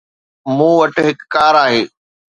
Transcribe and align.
مون 0.55 0.71
وٽ 0.79 0.93
هڪ 1.07 1.17
ڪار 1.33 1.53
آهي. 1.65 1.81